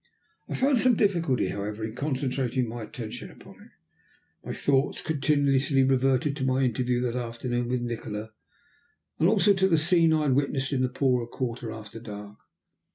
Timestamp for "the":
9.67-9.77, 10.81-10.89